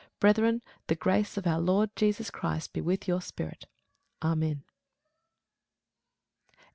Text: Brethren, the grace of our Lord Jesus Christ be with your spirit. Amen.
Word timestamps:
Brethren, 0.19 0.63
the 0.87 0.95
grace 0.95 1.37
of 1.37 1.45
our 1.45 1.59
Lord 1.59 1.91
Jesus 1.95 2.31
Christ 2.31 2.73
be 2.73 2.81
with 2.81 3.07
your 3.07 3.21
spirit. 3.21 3.67
Amen. 4.23 4.63